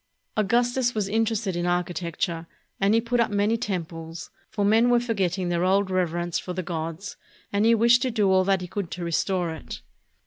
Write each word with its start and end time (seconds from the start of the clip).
Augustus 0.35 0.95
was 0.95 1.07
interested 1.07 1.55
in 1.55 1.67
architecture, 1.67 2.47
and 2.79 2.95
he 2.95 2.99
put 2.99 3.19
up 3.19 3.29
many 3.29 3.55
temples, 3.55 4.31
for 4.49 4.65
men 4.65 4.89
were 4.89 4.99
forgetting 4.99 5.49
their 5.49 5.63
old 5.63 5.91
rev 5.91 6.09
erence 6.09 6.41
for 6.41 6.53
the 6.53 6.63
gods, 6.63 7.17
and 7.53 7.65
he 7.67 7.75
wished 7.75 8.01
to 8.01 8.09
do 8.09 8.31
all 8.31 8.43
that 8.43 8.61
he 8.61 8.67
could 8.67 8.89
to 8.89 9.03
restore 9.03 9.51
it. 9.51 9.81